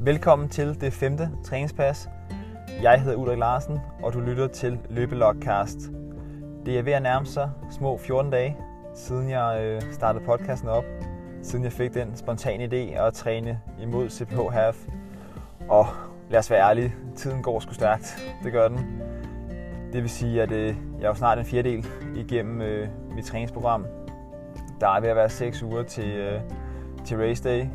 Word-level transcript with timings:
Velkommen 0.00 0.48
til 0.48 0.80
det 0.80 0.92
femte 0.92 1.30
træningspas. 1.44 2.08
Jeg 2.82 3.02
hedder 3.02 3.16
Ulrik 3.16 3.38
Larsen, 3.38 3.78
og 4.02 4.12
du 4.12 4.20
lytter 4.20 4.46
til 4.46 4.78
Løbelogcast. 4.90 5.78
Det 6.66 6.78
er 6.78 6.82
ved 6.82 6.92
at 6.92 7.02
nærme 7.02 7.26
sig 7.26 7.50
små 7.70 7.98
14 7.98 8.30
dage, 8.30 8.56
siden 8.94 9.30
jeg 9.30 9.60
øh, 9.62 9.92
startede 9.92 10.24
podcasten 10.24 10.68
op. 10.68 10.84
Siden 11.42 11.64
jeg 11.64 11.72
fik 11.72 11.94
den 11.94 12.16
spontane 12.16 12.64
idé 12.64 13.00
at 13.00 13.14
træne 13.14 13.60
imod 13.80 14.10
CPH 14.10 14.52
Half. 14.52 14.86
Og 15.68 15.86
lad 16.30 16.38
os 16.38 16.50
være 16.50 16.70
ærlige, 16.70 16.94
tiden 17.16 17.42
går 17.42 17.60
sgu 17.60 17.74
stærkt. 17.74 18.32
Det 18.44 18.52
gør 18.52 18.68
den. 18.68 19.02
Det 19.92 20.02
vil 20.02 20.10
sige, 20.10 20.42
at 20.42 20.52
øh, 20.52 20.66
jeg 20.98 21.04
er 21.04 21.08
jo 21.08 21.14
snart 21.14 21.38
en 21.38 21.44
fjerdedel 21.44 21.86
igennem 22.16 22.62
øh, 22.62 22.88
mit 23.14 23.24
træningsprogram. 23.24 23.86
Der 24.80 24.88
er 24.88 25.00
ved 25.00 25.08
at 25.08 25.16
være 25.16 25.30
6 25.30 25.62
uger 25.62 25.82
til, 25.82 26.40
til 27.04 27.16
race 27.16 27.44
day. 27.44 27.66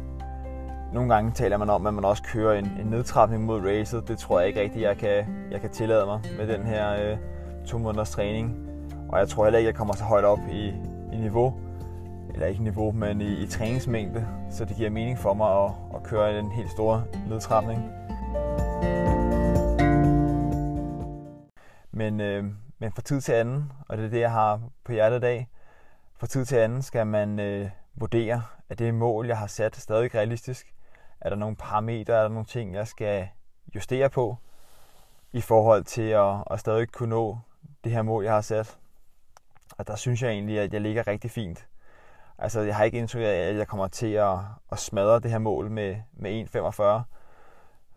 Nogle 0.93 1.13
gange 1.13 1.31
taler 1.31 1.57
man 1.57 1.69
om, 1.69 1.87
at 1.87 1.93
man 1.93 2.05
også 2.05 2.23
kører 2.23 2.59
en, 2.59 2.65
en 2.65 2.87
nedtrapning 2.87 3.43
mod 3.43 3.61
racet. 3.61 4.07
Det 4.07 4.17
tror 4.17 4.39
jeg 4.39 4.47
ikke 4.47 4.61
rigtigt, 4.61 4.83
jeg 4.83 4.97
kan, 4.97 5.25
jeg 5.51 5.61
kan 5.61 5.69
tillade 5.69 6.05
mig 6.05 6.21
med 6.37 6.47
den 6.47 6.63
her 6.65 7.11
øh, 7.11 7.17
to 7.65 7.77
måneders 7.77 8.09
træning. 8.09 8.69
Og 9.09 9.19
jeg 9.19 9.27
tror 9.27 9.43
heller 9.43 9.59
ikke, 9.59 9.67
jeg 9.67 9.75
kommer 9.75 9.95
så 9.95 10.03
højt 10.03 10.23
op 10.23 10.39
i, 10.51 10.67
i 11.13 11.17
niveau. 11.17 11.59
Eller 12.33 12.47
ikke 12.47 12.63
niveau, 12.63 12.91
men 12.91 13.21
i, 13.21 13.43
i 13.43 13.47
træningsmængde. 13.47 14.27
Så 14.49 14.65
det 14.65 14.75
giver 14.75 14.89
mening 14.89 15.17
for 15.19 15.33
mig 15.33 15.63
at, 15.63 15.71
at 15.95 16.03
køre 16.03 16.39
en 16.39 16.51
helt 16.51 16.71
stor 16.71 17.03
nedtrapning. 17.29 17.81
Men, 21.91 22.21
øh, 22.21 22.43
men 22.79 22.91
fra 22.91 23.01
tid 23.01 23.21
til 23.21 23.31
anden, 23.31 23.71
og 23.87 23.97
det 23.97 24.05
er 24.05 24.09
det, 24.09 24.19
jeg 24.19 24.31
har 24.31 24.61
på 24.85 24.91
hjertet 24.91 25.17
i 25.17 25.21
dag, 25.21 25.47
fra 26.17 26.27
tid 26.27 26.45
til 26.45 26.55
anden 26.55 26.81
skal 26.81 27.07
man 27.07 27.39
øh, 27.39 27.69
vurdere, 27.95 28.43
at 28.69 28.79
det 28.79 28.93
mål, 28.93 29.27
jeg 29.27 29.37
har 29.37 29.47
sat, 29.47 29.75
stadig 29.75 30.15
realistisk. 30.15 30.72
Er 31.23 31.29
der 31.29 31.35
nogle 31.35 31.55
parametre, 31.55 32.13
er 32.13 32.21
der 32.21 32.29
nogle 32.29 32.45
ting, 32.45 32.73
jeg 32.73 32.87
skal 32.87 33.27
justere 33.75 34.09
på, 34.09 34.37
i 35.31 35.41
forhold 35.41 35.83
til 35.83 36.09
at, 36.09 36.35
at 36.51 36.59
stadig 36.59 36.91
kunne 36.91 37.09
nå 37.09 37.39
det 37.83 37.91
her 37.91 38.01
mål, 38.01 38.23
jeg 38.23 38.33
har 38.33 38.41
sat. 38.41 38.77
Og 39.77 39.87
der 39.87 39.95
synes 39.95 40.21
jeg 40.21 40.31
egentlig, 40.31 40.59
at 40.59 40.73
jeg 40.73 40.81
ligger 40.81 41.07
rigtig 41.07 41.31
fint. 41.31 41.67
Altså, 42.37 42.61
jeg 42.61 42.75
har 42.75 42.83
ikke 42.83 42.97
indtryk 42.97 43.21
af, 43.21 43.49
at 43.49 43.55
jeg 43.55 43.67
kommer 43.67 43.87
til 43.87 44.11
at, 44.13 44.37
at 44.71 44.79
smadre 44.79 45.19
det 45.19 45.31
her 45.31 45.37
mål 45.37 45.71
med, 45.71 45.95
med 46.13 46.45
1,45. 46.55 47.03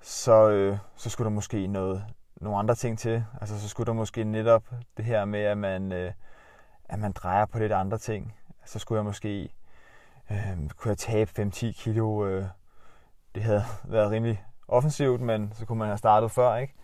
Så, 0.01 0.51
øh, 0.51 0.79
så 0.97 1.11
skulle 1.11 1.25
der 1.25 1.35
måske 1.35 1.67
noget, 1.67 2.05
nogle 2.41 2.59
andre 2.59 2.75
ting 2.75 2.99
til. 2.99 3.25
Altså, 3.41 3.61
så 3.61 3.69
skulle 3.69 3.87
der 3.87 3.93
måske 3.93 4.25
netop 4.25 4.65
det 4.97 5.05
her 5.05 5.25
med, 5.25 5.41
at 5.41 5.59
man, 5.59 5.93
øh, 5.93 6.13
at 6.85 6.99
man 6.99 7.13
drejer 7.13 7.47
på 7.47 7.59
lidt 7.59 7.73
andre 7.73 7.99
ting. 7.99 8.35
Så 8.65 8.79
skulle 8.79 8.97
jeg 8.97 9.05
måske 9.05 9.53
øh, 10.31 10.69
kunne 10.77 10.91
jeg 10.91 10.99
tabe 10.99 11.31
5-10 11.39 11.73
kilo. 11.73 12.27
Øh, 12.27 12.45
det 13.37 13.45
havde 13.45 13.65
været 13.85 14.11
rimelig 14.11 14.45
offensivt, 14.69 15.21
men 15.21 15.53
så 15.55 15.67
kunne 15.67 15.79
man 15.79 15.89
have 15.89 15.99
startet 15.99 16.31
før, 16.31 16.57
ikke? 16.57 16.75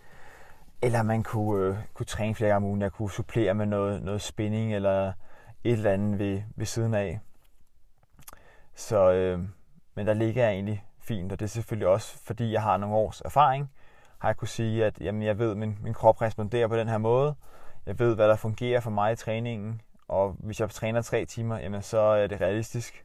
Eller 0.83 1.03
man 1.03 1.23
kunne, 1.23 1.67
øh, 1.67 1.77
kunne 1.95 2.07
træne 2.07 2.35
flere 2.35 2.51
gange 2.51 2.57
om 2.67 2.71
ugen. 2.71 2.83
Jeg 2.83 2.93
kunne 2.93 3.11
supplere 3.11 3.55
med 3.55 3.67
noget, 3.67 4.03
noget 4.03 4.23
spinning 4.23 4.75
eller 4.75 5.13
et 5.65 5.73
eller 5.73 5.91
andet 5.91 6.19
ved, 6.19 6.43
ved 6.57 6.67
siden 6.67 6.95
af. 6.95 7.21
Så, 8.75 9.13
øh, 9.13 9.41
men 9.95 10.07
der 10.07 10.15
ligger 10.15 10.43
jeg 10.45 10.53
egentlig 10.53 10.87
fint, 11.01 11.33
og 11.33 11.41
det 11.41 11.45
er 11.45 11.49
selvfølgelig 11.49 11.89
også, 11.89 12.19
fordi 12.25 12.53
jeg 12.53 12.63
har 12.63 12.77
nogle 12.77 12.97
års 12.97 13.21
erfaring, 13.21 13.71
har 14.19 14.29
jeg 14.29 14.37
kunne 14.37 14.49
sige, 14.49 14.85
at 14.85 15.01
jamen, 15.01 15.23
jeg 15.23 15.39
ved, 15.39 15.51
at 15.51 15.57
min, 15.57 15.79
min 15.83 15.95
krop 15.95 16.23
responderer 16.23 16.69
på 16.69 16.77
den 16.77 16.89
her 16.89 16.99
måde. 16.99 17.35
Jeg 17.87 17.99
ved, 17.99 18.15
hvad 18.15 18.29
der 18.29 18.37
fungerer 18.37 18.81
for 18.81 18.91
mig 18.91 19.13
i 19.13 19.17
træningen, 19.17 19.81
og 20.09 20.37
hvis 20.39 20.61
jeg 20.61 20.71
træner 20.71 21.03
tre 21.03 21.25
timer, 21.25 21.59
jamen, 21.59 21.83
så 21.83 21.99
er 21.99 22.27
det 22.27 22.41
realistisk 22.41 23.05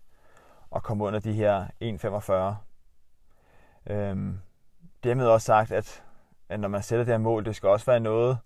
at 0.76 0.84
komme 0.84 1.04
under 1.04 1.20
de 1.20 1.34
her 1.34 1.66
1,45. 1.84 2.67
Øhm, 3.90 4.40
dermed 5.04 5.28
også 5.28 5.46
sagt, 5.46 5.72
at, 5.72 6.04
at 6.50 6.60
når 6.60 6.68
man 6.68 6.84
sætter 6.84 7.06
det 7.06 7.14
her 7.14 7.18
mål, 7.18 7.46
det 7.46 7.56
skal 7.56 7.70
også 7.70 7.86
være 7.86 8.00
noget, 8.00 8.38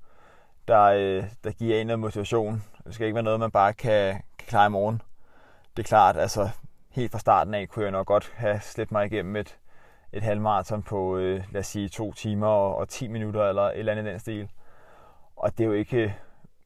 der, 0.68 0.84
øh, 0.84 1.24
der 1.44 1.52
giver 1.52 1.81
en 1.81 1.88
noget 1.88 2.00
motivation. 2.00 2.63
Det 2.85 2.94
skal 2.94 3.06
ikke 3.06 3.16
være 3.16 3.24
noget, 3.24 3.40
man 3.40 3.52
bare 3.52 3.74
kan, 3.74 4.13
kan 4.13 4.47
klare 4.47 4.66
i 4.66 4.69
morgen. 4.69 5.02
Det 5.78 5.84
er 5.84 5.88
klart, 5.88 6.18
altså 6.18 6.50
helt 6.90 7.12
fra 7.12 7.19
starten 7.19 7.53
af 7.53 7.69
kunne 7.69 7.84
jeg 7.84 7.91
nok 7.91 8.07
godt 8.07 8.34
have 8.35 8.59
slæbt 8.59 8.91
mig 8.91 9.06
igennem 9.06 9.35
et, 9.35 9.57
et 10.13 10.24
halvmarathon 10.24 10.84
på, 10.84 11.18
øh, 11.18 11.44
lad 11.52 11.59
os 11.59 11.68
sige, 11.68 11.90
to 11.90 12.13
timer 12.13 12.47
og, 12.47 12.75
og 12.75 12.90
10 12.90 13.08
minutter 13.08 13.50
eller 13.50 13.63
et 13.63 13.79
eller 13.79 13.91
andet 13.91 14.06
i 14.06 14.09
den 14.09 14.19
stil. 14.19 14.50
Og 15.35 15.58
det 15.58 15.63
er 15.63 15.68
jo 15.68 15.73
ikke 15.73 15.97
øh, 15.97 16.12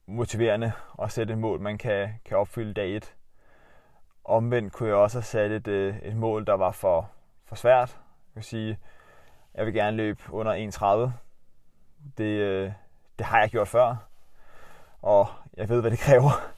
motiverende 0.08 0.72
at 1.02 1.12
sætte 1.12 1.34
et 1.34 1.40
mål, 1.40 1.60
man 1.60 1.78
kan, 1.78 2.10
kan 2.26 2.38
opfylde 2.38 2.74
dag 2.74 2.96
et. 2.96 3.16
Omvendt 4.26 4.74
kunne 4.74 4.90
jeg 4.90 4.96
også 4.96 5.18
have 5.18 5.24
sat 5.24 5.52
et, 5.52 5.68
øh, 5.68 5.98
et 6.04 6.16
mål, 6.16 6.46
der 6.46 6.54
var 6.54 6.72
for, 6.72 7.10
for 7.46 7.56
svært. 7.56 7.98
Jeg 8.36 8.40
vil 8.40 8.46
sige, 8.46 8.78
jeg 9.54 9.66
vil 9.66 9.74
gerne 9.74 9.98
løbe 9.98 10.22
under 10.30 10.72
1.30. 10.72 11.12
Det, 12.18 12.24
øh, 12.24 12.72
det 13.18 13.26
har 13.26 13.40
jeg 13.40 13.50
gjort 13.50 13.68
før, 13.68 13.96
og 15.02 15.28
jeg 15.58 15.70
ved, 15.70 15.82
hvad 15.82 15.92
det 15.92 16.00
kræver. 16.08 16.52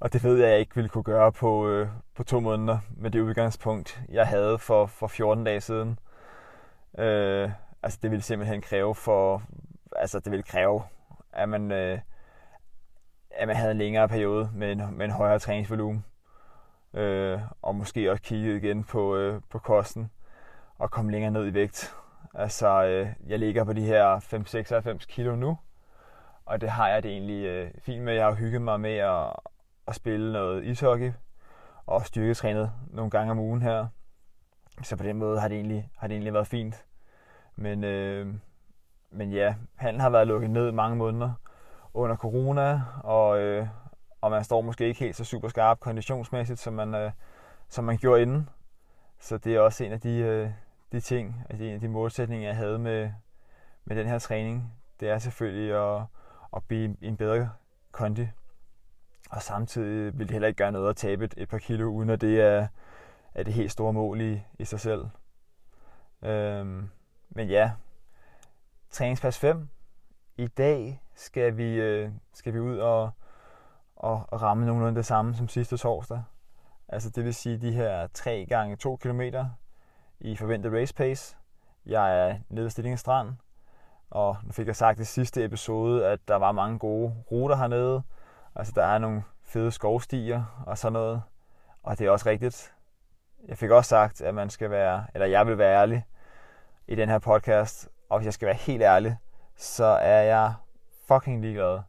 Og 0.00 0.12
det 0.12 0.24
ved 0.24 0.38
jeg, 0.38 0.50
jeg 0.50 0.58
ikke 0.58 0.74
ville 0.74 0.88
kunne 0.88 1.04
gøre 1.04 1.32
på, 1.32 1.68
øh, 1.68 1.88
på 2.14 2.24
to 2.24 2.40
måneder 2.40 2.78
med 2.90 3.10
det 3.10 3.20
udgangspunkt, 3.20 4.00
jeg 4.08 4.26
havde 4.26 4.58
for, 4.58 4.86
for 4.86 5.06
14 5.06 5.44
dage 5.44 5.60
siden. 5.60 5.98
Øh, 6.98 7.50
altså 7.82 7.98
det 8.02 8.10
ville 8.10 8.22
simpelthen 8.22 8.62
kræve 8.62 8.94
for, 8.94 9.42
altså 9.96 10.20
det 10.20 10.30
ville 10.30 10.42
kræve, 10.42 10.82
at 11.32 11.48
man, 11.48 11.72
øh, 11.72 11.98
at 13.30 13.48
man 13.48 13.56
havde 13.56 13.70
en 13.70 13.78
længere 13.78 14.08
periode 14.08 14.50
med 14.54 14.72
en, 14.72 14.96
med 14.96 15.04
en 15.04 15.12
højere 15.12 15.38
træningsvolumen. 15.38 16.04
Øh, 16.94 17.40
og 17.62 17.74
måske 17.74 18.10
også 18.10 18.22
kigge 18.22 18.56
igen 18.56 18.84
på, 18.84 19.16
øh, 19.16 19.40
på 19.50 19.58
kosten 19.58 20.10
og 20.78 20.90
komme 20.90 21.12
længere 21.12 21.30
ned 21.30 21.46
i 21.46 21.54
vægt. 21.54 21.94
Altså, 22.34 22.84
øh, 22.84 23.08
jeg 23.26 23.38
ligger 23.38 23.64
på 23.64 23.72
de 23.72 23.84
her 23.84 24.16
5-96 25.00 25.06
kilo 25.06 25.36
nu, 25.36 25.58
og 26.46 26.60
det 26.60 26.70
har 26.70 26.88
jeg 26.88 27.02
det 27.02 27.10
egentlig 27.10 27.44
øh, 27.46 27.70
fint 27.78 28.02
med. 28.02 28.14
Jeg 28.14 28.24
har 28.24 28.34
hygget 28.34 28.62
mig 28.62 28.80
med 28.80 28.96
at, 28.96 29.32
at 29.86 29.94
spille 29.94 30.32
noget 30.32 30.64
ishockey 30.64 31.12
og 31.86 32.06
styrketrænet 32.06 32.72
nogle 32.90 33.10
gange 33.10 33.30
om 33.30 33.38
ugen 33.38 33.62
her. 33.62 33.86
Så 34.82 34.96
på 34.96 35.02
den 35.02 35.16
måde 35.16 35.40
har 35.40 35.48
det 35.48 35.54
egentlig, 35.54 35.90
har 35.96 36.06
det 36.06 36.14
egentlig 36.14 36.32
været 36.32 36.46
fint. 36.46 36.84
Men, 37.56 37.84
øh, 37.84 38.34
men 39.10 39.32
ja, 39.32 39.54
handlen 39.74 40.00
har 40.00 40.10
været 40.10 40.26
lukket 40.26 40.50
ned 40.50 40.72
mange 40.72 40.96
måneder 40.96 41.32
under 41.94 42.16
corona, 42.16 42.82
og, 43.04 43.38
øh, 43.38 43.66
og 44.20 44.30
man 44.30 44.44
står 44.44 44.60
måske 44.60 44.86
ikke 44.86 45.00
helt 45.00 45.16
så 45.16 45.24
super 45.24 45.48
skarp 45.48 45.80
konditionsmæssigt, 45.80 46.58
som 46.58 46.74
man, 46.74 46.94
øh, 46.94 47.10
som 47.68 47.84
man 47.84 47.96
gjorde 47.96 48.22
inden. 48.22 48.48
Så 49.18 49.38
det 49.38 49.54
er 49.54 49.60
også 49.60 49.84
en 49.84 49.92
af 49.92 50.00
de, 50.00 50.18
øh, 50.18 50.50
de 50.92 51.00
ting, 51.00 51.44
altså 51.50 51.64
en 51.64 51.74
af 51.74 51.80
de 51.80 51.88
målsætninger, 51.88 52.48
jeg 52.48 52.56
havde 52.56 52.78
med, 52.78 53.10
med 53.84 53.96
den 53.96 54.06
her 54.06 54.18
træning. 54.18 54.72
Det 55.00 55.08
er 55.08 55.18
selvfølgelig 55.18 55.96
at, 55.96 56.02
at 56.56 56.64
blive 56.64 56.96
en 57.00 57.16
bedre 57.16 57.50
kondi. 57.92 58.28
Og 59.30 59.42
samtidig 59.42 60.18
vil 60.18 60.28
det 60.28 60.30
heller 60.30 60.48
ikke 60.48 60.58
gøre 60.58 60.72
noget 60.72 60.90
at 60.90 60.96
tabe 60.96 61.24
et, 61.24 61.34
et 61.36 61.48
par 61.48 61.58
kilo, 61.58 61.88
uden 61.88 62.10
at 62.10 62.20
det 62.20 62.40
er, 62.40 62.68
er 63.34 63.42
det 63.42 63.54
helt 63.54 63.72
store 63.72 63.92
mål 63.92 64.20
i, 64.20 64.42
i 64.58 64.64
sig 64.64 64.80
selv. 64.80 65.06
Øhm, 66.22 66.88
men 67.30 67.48
ja, 67.48 67.72
træningspas 68.90 69.38
5. 69.38 69.68
I 70.36 70.46
dag 70.46 71.02
skal 71.14 71.56
vi, 71.56 71.74
øh, 71.74 72.10
skal 72.34 72.54
vi 72.54 72.58
ud 72.58 72.78
og, 72.78 73.10
og, 73.96 74.24
og 74.28 74.42
ramme 74.42 74.66
nogenlunde 74.66 74.96
det 74.96 75.06
samme 75.06 75.34
som 75.34 75.48
sidste 75.48 75.76
torsdag. 75.76 76.22
Altså 76.88 77.10
det 77.10 77.24
vil 77.24 77.34
sige 77.34 77.58
de 77.58 77.72
her 77.72 78.06
3 78.06 78.46
gange 78.48 78.76
2 78.76 78.96
km 78.96 79.20
i 80.20 80.36
forventet 80.36 80.72
race 80.72 80.94
pace. 80.94 81.36
Jeg 81.86 82.28
er 82.28 82.38
nede 82.48 82.64
ved 82.64 82.70
Stillingestrand, 82.70 83.28
og 84.10 84.36
nu 84.42 84.52
fik 84.52 84.66
jeg 84.66 84.76
sagt 84.76 85.00
i 85.00 85.04
sidste 85.04 85.44
episode, 85.44 86.06
at 86.06 86.20
der 86.28 86.36
var 86.36 86.52
mange 86.52 86.78
gode 86.78 87.14
ruter 87.30 87.56
hernede. 87.56 88.02
Altså 88.54 88.72
der 88.76 88.84
er 88.84 88.98
nogle 88.98 89.22
fede 89.44 89.72
skovstier 89.72 90.64
og 90.66 90.78
sådan 90.78 90.92
noget. 90.92 91.22
Og 91.82 91.98
det 91.98 92.06
er 92.06 92.10
også 92.10 92.28
rigtigt. 92.28 92.74
Jeg 93.48 93.58
fik 93.58 93.70
også 93.70 93.88
sagt, 93.88 94.20
at 94.20 94.34
man 94.34 94.50
skal 94.50 94.70
være, 94.70 95.06
eller 95.14 95.26
jeg 95.26 95.46
vil 95.46 95.58
være 95.58 95.80
ærlig 95.80 96.04
i 96.88 96.94
den 96.94 97.08
her 97.08 97.18
podcast. 97.18 97.88
Og 98.08 98.18
hvis 98.18 98.24
jeg 98.24 98.34
skal 98.34 98.46
være 98.46 98.56
helt 98.56 98.82
ærlig, 98.82 99.16
så 99.56 99.84
er 99.84 100.22
jeg 100.22 100.54
fucking 101.08 101.42
ligeglad 101.42 101.80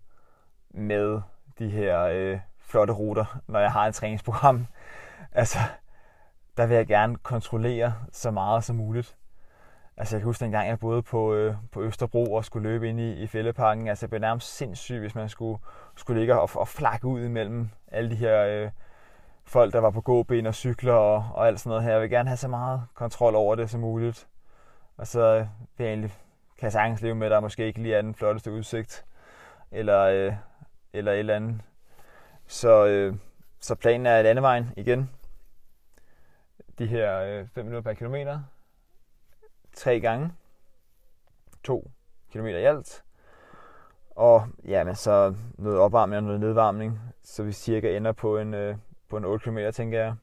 med 0.69 1.21
de 1.59 1.69
her 1.69 2.01
øh, 2.01 2.39
flotte 2.59 2.93
ruter, 2.93 3.41
når 3.47 3.59
jeg 3.59 3.71
har 3.71 3.87
et 3.87 3.95
træningsprogram. 3.95 4.67
Altså, 5.31 5.59
der 6.57 6.65
vil 6.65 6.75
jeg 6.75 6.87
gerne 6.87 7.15
kontrollere 7.15 7.93
så 8.11 8.31
meget 8.31 8.63
som 8.63 8.75
muligt. 8.75 9.15
Altså 9.97 10.15
jeg 10.15 10.21
kan 10.21 10.25
huske 10.25 10.43
dengang, 10.43 10.67
jeg 10.67 10.79
boede 10.79 11.01
på, 11.01 11.33
øh, 11.33 11.55
på 11.71 11.81
Østerbro 11.81 12.33
og 12.33 12.45
skulle 12.45 12.69
løbe 12.69 12.89
ind 12.89 12.99
i, 12.99 13.13
i 13.13 13.27
fældeparken. 13.27 13.87
Altså 13.87 14.01
det 14.01 14.09
blev 14.09 14.21
nærmest 14.21 14.57
sindssygt, 14.57 14.99
hvis 14.99 15.15
man 15.15 15.29
skulle, 15.29 15.59
skulle 15.95 16.19
ligge 16.19 16.39
og, 16.39 16.49
og 16.55 16.67
flakke 16.67 17.07
ud 17.07 17.21
imellem 17.21 17.69
alle 17.87 18.09
de 18.09 18.15
her 18.15 18.45
øh, 18.45 18.71
folk, 19.45 19.73
der 19.73 19.79
var 19.79 19.89
på 19.89 20.01
gåben 20.01 20.45
og 20.45 20.55
cykler 20.55 20.93
og, 20.93 21.25
og 21.33 21.47
alt 21.47 21.59
sådan 21.59 21.69
noget 21.69 21.83
her. 21.83 21.91
Jeg 21.91 22.01
vil 22.01 22.09
gerne 22.09 22.29
have 22.29 22.37
så 22.37 22.47
meget 22.47 22.81
kontrol 22.93 23.35
over 23.35 23.55
det 23.55 23.69
som 23.69 23.79
muligt. 23.79 24.27
Og 24.97 25.07
så 25.07 25.21
øh, 25.21 25.45
vil 25.77 25.83
jeg 25.83 25.87
egentlig, 25.87 26.11
kan 26.57 26.63
jeg 26.63 26.71
sagtens 26.71 27.01
leve 27.01 27.15
med, 27.15 27.27
at 27.27 27.31
der 27.31 27.39
måske 27.39 27.65
ikke 27.65 27.81
lige 27.81 27.95
er 27.95 28.01
den 28.01 28.15
flotteste 28.15 28.51
udsigt. 28.51 29.05
Eller, 29.71 29.99
øh, 29.99 30.33
eller 30.93 31.11
et 31.11 31.19
eller 31.19 31.35
andet. 31.35 31.61
Så, 32.47 32.85
øh, 32.85 33.15
så 33.59 33.75
planen 33.75 34.05
er 34.05 34.21
landevejen 34.21 34.73
igen. 34.77 35.09
De 36.79 36.85
her 36.85 37.19
øh, 37.19 37.47
5 37.47 37.65
minutter 37.65 37.81
per 37.91 37.93
kilometer 37.93 38.39
tre 39.73 39.99
gange. 39.99 40.33
To 41.63 41.91
kilometer 42.31 42.59
i 42.59 42.63
alt. 42.63 43.03
Og 44.11 44.47
ja, 44.65 44.83
men 44.83 44.95
så 44.95 45.35
noget 45.57 45.79
opvarmning 45.79 46.17
og 46.17 46.23
noget 46.23 46.39
nedvarmning, 46.39 46.99
så 47.23 47.43
vi 47.43 47.51
cirka 47.51 47.97
ender 47.97 48.11
på 48.11 48.37
en, 48.37 48.53
øh, 48.53 48.75
på 49.09 49.17
en 49.17 49.25
8 49.25 49.43
km, 49.43 49.57
tænker 49.73 49.99
jeg. 49.99 50.15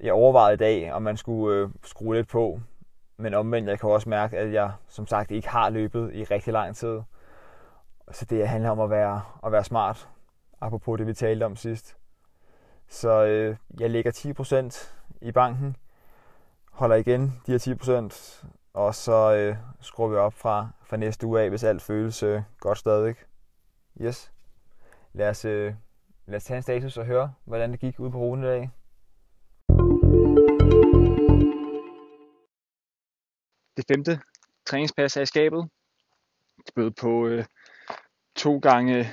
Jeg 0.00 0.12
overvejede 0.12 0.54
i 0.54 0.56
dag, 0.56 0.92
om 0.92 1.02
man 1.02 1.16
skulle 1.16 1.56
øh, 1.56 1.70
skrue 1.84 2.14
lidt 2.14 2.28
på, 2.28 2.60
men 3.16 3.34
omvendt, 3.34 3.68
jeg 3.68 3.80
kan 3.80 3.90
også 3.90 4.08
mærke, 4.08 4.38
at 4.38 4.52
jeg 4.52 4.72
som 4.88 5.06
sagt 5.06 5.30
ikke 5.30 5.48
har 5.48 5.70
løbet 5.70 6.14
i 6.14 6.24
rigtig 6.24 6.52
lang 6.52 6.76
tid. 6.76 7.00
Så 8.10 8.24
det 8.24 8.48
handler 8.48 8.70
om 8.70 8.80
at 8.80 8.90
være, 8.90 9.22
at 9.46 9.52
være 9.52 9.64
smart, 9.64 10.08
apropos 10.60 10.98
det, 10.98 11.06
vi 11.06 11.14
talte 11.14 11.44
om 11.44 11.56
sidst. 11.56 11.96
Så 12.88 13.24
øh, 13.24 13.56
jeg 13.80 13.90
lægger 13.90 14.10
10% 14.70 14.92
i 15.22 15.32
banken, 15.32 15.76
holder 16.70 16.96
igen 16.96 17.40
de 17.46 17.52
her 17.52 18.08
10%, 18.42 18.46
og 18.72 18.94
så 18.94 19.34
øh, 19.34 19.56
skruer 19.80 20.08
vi 20.08 20.16
op 20.16 20.34
fra, 20.34 20.68
fra 20.84 20.96
næste 20.96 21.26
uge 21.26 21.40
af, 21.40 21.48
hvis 21.48 21.64
alt 21.64 21.82
føles 21.82 22.22
øh, 22.22 22.42
godt 22.60 22.78
stadig. 22.78 23.14
Yes. 24.00 24.32
Lad 25.12 25.28
os, 25.28 25.44
øh, 25.44 25.74
lad 26.26 26.36
os 26.36 26.44
tage 26.44 26.56
en 26.56 26.62
status 26.62 26.96
og 26.96 27.06
høre, 27.06 27.34
hvordan 27.44 27.72
det 27.72 27.80
gik 27.80 28.00
ud 28.00 28.10
på 28.10 28.18
ruten 28.18 28.44
i 28.44 28.48
dag. 28.48 28.70
Det 33.76 33.84
femte 33.88 34.20
træningspas 34.66 35.16
er 35.16 35.22
i 35.22 35.26
skabet. 35.26 35.68
Det 36.66 36.74
bød 36.74 36.90
på 36.90 37.26
øh, 37.26 37.44
to 38.36 38.58
gange, 38.58 39.10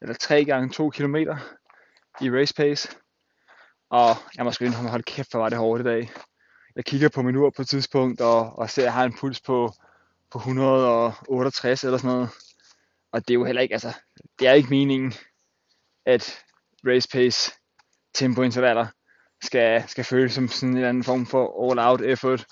eller 0.00 0.14
tre 0.14 0.44
gange 0.44 0.70
to 0.70 0.90
kilometer 0.90 1.36
i 2.20 2.30
race 2.30 2.54
pace. 2.54 3.01
Og 3.92 4.16
jeg 4.36 4.44
må 4.44 4.52
sgu 4.52 4.64
indrømme, 4.64 4.90
hold 4.90 5.02
kæft, 5.02 5.30
hvor 5.30 5.40
var 5.40 5.48
det 5.48 5.58
hårdt 5.58 5.80
i 5.80 5.84
dag. 5.84 6.10
Jeg 6.76 6.84
kigger 6.84 7.08
på 7.08 7.22
min 7.22 7.36
ur 7.36 7.50
på 7.50 7.62
et 7.62 7.68
tidspunkt, 7.68 8.20
og, 8.20 8.58
og 8.58 8.70
ser, 8.70 8.82
at 8.82 8.84
jeg 8.84 8.92
har 8.92 9.04
en 9.04 9.16
puls 9.20 9.40
på, 9.40 9.72
på 10.30 10.38
168 10.38 11.84
eller 11.84 11.98
sådan 11.98 12.10
noget. 12.10 12.28
Og 13.12 13.28
det 13.28 13.34
er 13.34 13.38
jo 13.38 13.44
heller 13.44 13.62
ikke, 13.62 13.74
altså, 13.74 13.92
det 14.38 14.48
er 14.48 14.52
ikke 14.52 14.70
meningen, 14.70 15.12
at 16.06 16.38
race 16.86 17.08
pace 17.12 17.52
tempointervaller 18.14 18.86
skal, 19.42 19.84
skal 19.88 20.04
føles 20.04 20.32
som 20.32 20.48
sådan 20.48 20.68
en 20.68 20.76
eller 20.76 20.88
anden 20.88 21.04
form 21.04 21.26
for 21.26 21.70
all-out 21.70 22.00
effort, 22.00 22.46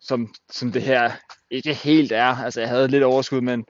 som, 0.00 0.34
som 0.50 0.72
det 0.72 0.82
her 0.82 1.12
ikke 1.50 1.74
helt 1.74 2.12
er. 2.12 2.36
Altså, 2.44 2.60
jeg 2.60 2.68
havde 2.68 2.88
lidt 2.88 3.04
overskud, 3.04 3.40
men, 3.40 3.66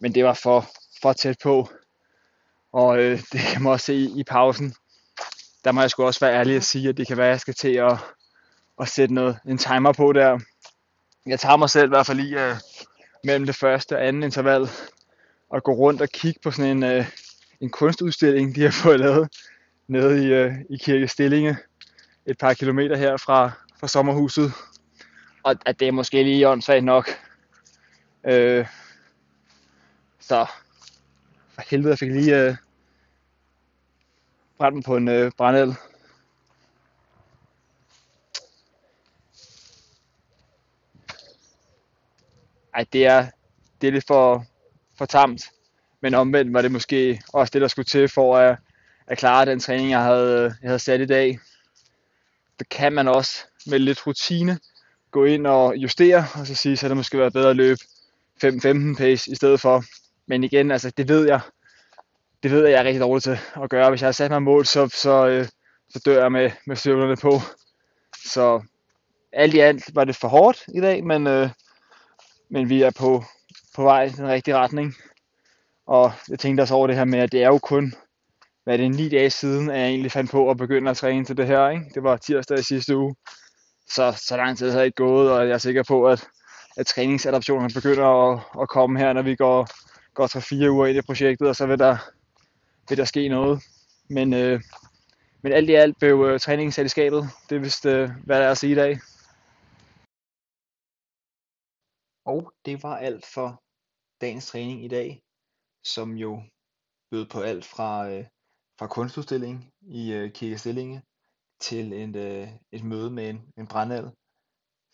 men 0.00 0.14
det 0.14 0.24
var 0.24 0.34
for, 0.42 0.66
for 1.02 1.12
tæt 1.12 1.36
på. 1.42 1.68
Og 2.72 2.98
øh, 2.98 3.18
det 3.32 3.40
kan 3.40 3.62
man 3.62 3.72
også 3.72 3.86
se 3.86 3.94
i, 3.94 4.20
i 4.20 4.24
pausen. 4.24 4.74
Der 5.64 5.72
må 5.72 5.80
jeg 5.80 5.90
sgu 5.90 6.04
også 6.04 6.20
være 6.20 6.34
ærlig 6.34 6.56
at 6.56 6.64
sige, 6.64 6.88
at 6.88 6.96
det 6.96 7.06
kan 7.06 7.16
være, 7.16 7.26
at 7.26 7.30
jeg 7.30 7.40
skal 7.40 7.54
til 7.54 7.68
at, 7.74 7.98
at 8.80 8.88
sætte 8.88 9.14
noget, 9.14 9.38
en 9.46 9.58
timer 9.58 9.92
på 9.92 10.12
der. 10.12 10.38
Jeg 11.26 11.40
tager 11.40 11.56
mig 11.56 11.70
selv 11.70 11.84
i 11.84 11.88
hvert 11.88 12.06
fald 12.06 12.18
lige 12.18 12.36
uh, 12.36 12.42
øh, 12.42 12.56
mellem 13.24 13.46
det 13.46 13.56
første 13.56 13.96
og 13.96 14.06
andet 14.06 14.24
interval 14.24 14.68
og 15.50 15.62
gå 15.62 15.72
rundt 15.72 16.02
og 16.02 16.08
kigge 16.08 16.40
på 16.42 16.50
sådan 16.50 16.82
en, 16.82 16.98
uh, 16.98 17.06
en 17.60 17.70
kunstudstilling, 17.70 18.54
de 18.54 18.62
har 18.62 18.70
fået 18.70 19.00
lavet 19.00 19.28
nede 19.88 20.26
i, 20.26 20.46
uh, 20.46 20.54
i 20.70 20.76
Kirke 20.76 21.08
Stillinge, 21.08 21.56
et 22.26 22.38
par 22.38 22.54
kilometer 22.54 22.96
her 22.96 23.16
fra, 23.16 23.50
fra 23.80 23.88
sommerhuset. 23.88 24.52
Og 25.42 25.56
at 25.66 25.80
det 25.80 25.88
er 25.88 25.92
måske 25.92 26.22
lige 26.22 26.48
åndssvagt 26.48 26.84
nok. 26.84 27.08
Uh, 28.24 28.66
så 30.20 30.46
for 31.54 31.62
helvede, 31.70 31.90
jeg 31.90 31.98
fik 31.98 32.10
lige 32.10 32.48
uh, 32.48 32.56
brænde 34.58 34.74
dem 34.74 34.82
på 34.82 34.96
en 34.96 35.08
øh, 35.08 35.32
brændel. 35.36 35.76
ej, 42.74 42.84
det 42.92 43.06
er, 43.06 43.26
det 43.80 43.88
er 43.88 43.92
lidt 43.92 44.06
for, 44.06 44.44
for 44.98 45.04
tamt. 45.04 45.50
Men 46.00 46.14
omvendt 46.14 46.52
var 46.52 46.62
det 46.62 46.72
måske 46.72 47.20
også 47.32 47.50
det, 47.50 47.62
der 47.62 47.68
skulle 47.68 47.86
til 47.86 48.08
for 48.08 48.36
at, 48.36 48.58
at 49.06 49.18
klare 49.18 49.46
den 49.46 49.60
træning, 49.60 49.90
jeg 49.90 50.02
havde, 50.02 50.42
jeg 50.42 50.68
havde 50.68 50.78
sat 50.78 51.00
i 51.00 51.06
dag. 51.06 51.38
Det 52.58 52.68
kan 52.68 52.92
man 52.92 53.08
også 53.08 53.44
med 53.66 53.78
lidt 53.78 54.06
rutine 54.06 54.58
gå 55.10 55.24
ind 55.24 55.46
og 55.46 55.76
justere, 55.76 56.26
og 56.34 56.46
så 56.46 56.54
sige, 56.54 56.76
så 56.76 56.88
det 56.88 56.96
måske 56.96 57.18
være 57.18 57.30
bedre 57.30 57.50
at 57.50 57.56
løbe 57.56 57.80
5-15 58.44 58.96
pace 58.98 59.30
i 59.30 59.34
stedet 59.34 59.60
for. 59.60 59.84
Men 60.26 60.44
igen, 60.44 60.70
altså 60.70 60.90
det 60.90 61.08
ved 61.08 61.26
jeg, 61.26 61.40
det 62.44 62.52
ved 62.52 62.62
jeg, 62.62 62.70
jeg 62.70 62.80
er 62.80 62.84
rigtig 62.84 63.00
dårlig 63.00 63.22
til 63.22 63.38
at 63.62 63.70
gøre. 63.70 63.90
Hvis 63.90 64.00
jeg 64.00 64.06
har 64.06 64.12
sat 64.12 64.30
mig 64.30 64.42
mål, 64.42 64.66
så, 64.66 64.88
så, 64.88 65.26
øh, 65.26 65.46
så 65.88 66.00
dør 66.04 66.22
jeg 66.22 66.32
med, 66.32 66.50
med 66.66 66.76
støvlerne 66.76 67.16
på. 67.16 67.40
Så 68.26 68.62
alt 69.32 69.54
i 69.54 69.58
alt 69.58 69.94
var 69.94 70.04
det 70.04 70.16
for 70.16 70.28
hårdt 70.28 70.64
i 70.74 70.80
dag, 70.80 71.04
men, 71.04 71.26
øh, 71.26 71.48
men 72.50 72.68
vi 72.68 72.82
er 72.82 72.90
på, 72.90 73.24
på 73.74 73.82
vej 73.82 74.02
i 74.02 74.08
den 74.08 74.28
rigtige 74.28 74.56
retning. 74.56 74.94
Og 75.86 76.12
jeg 76.28 76.38
tænkte 76.38 76.62
også 76.62 76.74
over 76.74 76.86
det 76.86 76.96
her 76.96 77.04
med, 77.04 77.18
at 77.18 77.32
det 77.32 77.42
er 77.42 77.48
jo 77.48 77.58
kun, 77.58 77.94
hvad 78.64 78.78
det 78.78 78.86
er 78.86 78.90
9 78.90 79.08
dage 79.08 79.30
siden, 79.30 79.70
at 79.70 79.80
jeg 79.80 79.88
egentlig 79.88 80.12
fandt 80.12 80.30
på 80.30 80.50
at 80.50 80.56
begynde 80.56 80.90
at 80.90 80.96
træne 80.96 81.24
til 81.24 81.36
det 81.36 81.46
her. 81.46 81.68
Ikke? 81.68 81.84
Det 81.94 82.02
var 82.02 82.16
tirsdag 82.16 82.58
i 82.58 82.62
sidste 82.62 82.96
uge. 82.96 83.14
Så, 83.88 84.22
så 84.28 84.36
lang 84.36 84.58
tid 84.58 84.70
har 84.70 84.78
jeg 84.78 84.86
ikke 84.86 84.96
gået, 84.96 85.30
og 85.32 85.46
jeg 85.46 85.54
er 85.54 85.58
sikker 85.58 85.82
på, 85.88 86.06
at, 86.06 86.28
at 86.76 86.86
træningsadaptionerne 86.86 87.74
begynder 87.74 88.32
at, 88.32 88.40
at 88.62 88.68
komme 88.68 88.98
her, 88.98 89.12
når 89.12 89.22
vi 89.22 89.36
går, 89.36 89.68
går 90.14 90.66
3-4 90.66 90.70
uger 90.70 90.86
ind 90.86 90.98
i 90.98 91.02
projektet, 91.02 91.48
og 91.48 91.56
så 91.56 91.66
vil 91.66 91.78
der, 91.78 91.96
vil 92.88 92.98
der 92.98 93.04
ske 93.04 93.28
noget. 93.28 93.62
Men, 94.10 94.34
øh, 94.34 94.62
men 95.42 95.52
alt 95.52 95.70
i 95.70 95.74
alt 95.74 95.98
blev 95.98 96.16
øh, 96.28 96.40
træningen 96.40 96.72
sat 96.72 96.86
i 96.86 96.88
skabet. 96.88 97.22
Det 97.48 97.56
er 97.56 97.60
vist, 97.60 97.86
øh, 97.86 98.10
hvad 98.26 98.40
der 98.40 98.46
er 98.46 98.50
at 98.50 98.58
sige 98.58 98.72
i 98.72 98.80
dag. 98.82 98.92
Og 102.24 102.52
det 102.64 102.82
var 102.82 102.96
alt 102.96 103.26
for 103.34 103.62
dagens 104.20 104.46
træning 104.46 104.84
i 104.84 104.88
dag, 104.88 105.22
som 105.84 106.16
jo 106.16 106.42
bød 107.10 107.26
på 107.26 107.40
alt 107.40 107.64
fra, 107.64 108.10
øh, 108.10 108.24
fra 108.78 108.86
kunstudstilling 108.86 109.72
i 109.80 110.12
øh, 110.12 110.32
Kirkestillinge 110.32 111.02
til 111.60 111.92
en, 111.92 112.16
øh, 112.16 112.48
et 112.72 112.84
møde 112.84 113.10
med 113.10 113.30
en, 113.30 113.52
en 113.56 113.66
brandal. 113.66 114.04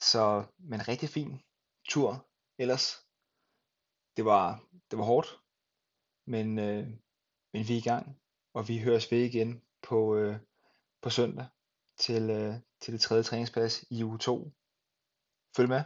Så 0.01 0.45
men 0.59 0.89
rigtig 0.89 1.09
fin 1.09 1.41
tur 1.89 2.29
ellers. 2.59 2.87
Det 4.17 4.25
var, 4.25 4.65
det 4.91 4.99
var 4.99 5.05
hårdt, 5.05 5.29
men, 6.27 6.59
øh, 6.59 6.89
men 7.53 7.69
vi 7.69 7.73
er 7.75 7.79
i 7.79 7.89
gang, 7.93 8.17
og 8.55 8.69
vi 8.69 8.79
høres 8.79 9.13
ved 9.13 9.19
igen 9.19 9.63
på, 9.83 10.17
øh, 10.17 10.37
på 11.03 11.11
søndag 11.11 11.47
til, 11.99 12.31
øh, 12.31 12.55
til 12.81 12.93
det 12.93 13.01
tredje 13.01 13.23
træningspas 13.23 13.85
i 13.91 14.05
uge 14.05 14.19
2. 14.19 14.53
Følg 15.57 15.69
med. 15.69 15.83